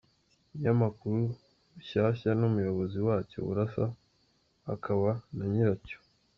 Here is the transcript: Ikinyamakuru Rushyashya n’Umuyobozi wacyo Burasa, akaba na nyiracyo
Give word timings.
Ikinyamakuru 0.43 1.17
Rushyashya 1.73 2.31
n’Umuyobozi 2.39 2.97
wacyo 3.07 3.37
Burasa, 3.47 3.85
akaba 4.73 5.09
na 5.35 5.45
nyiracyo 5.53 5.97